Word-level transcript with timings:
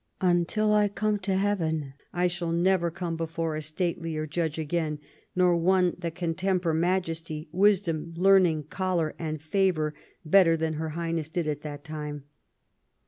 "Until 0.19 0.73
I 0.73 0.87
come 0.87 1.19
to 1.19 1.35
heaven 1.37 1.93
I 2.11 2.25
shall 2.25 2.51
never 2.51 2.89
come 2.89 3.15
before 3.15 3.55
a 3.55 3.61
state 3.61 4.01
lier 4.01 4.25
judge 4.25 4.57
again, 4.57 4.97
nor 5.35 5.55
one 5.55 5.95
that 5.99 6.15
can 6.15 6.33
temper 6.33 6.73
majesty, 6.73 7.49
wisdom, 7.51 8.15
learning, 8.17 8.63
choler 8.63 9.13
and 9.19 9.39
favour 9.39 9.93
better 10.25 10.57
than 10.57 10.73
Her 10.73 10.89
Highness 10.97 11.29
did 11.29 11.45
at 11.45 11.61
that 11.61 11.83
time." 11.83 12.23